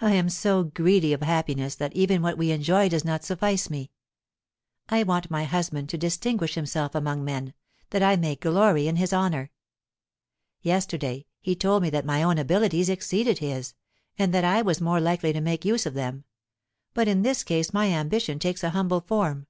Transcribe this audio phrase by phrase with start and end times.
[0.00, 3.90] I am so greedy of happiness that even what we enjoy does not suffice me;
[4.88, 7.52] I want my husband to distinguish himself among men,
[7.90, 9.50] that I may glory in his honour.
[10.62, 13.74] Yesterday he told me that my own abilities exceeded his,
[14.18, 16.24] and that I was more likely to make use of them;
[16.94, 19.48] but in this case my ambition takes a humble form.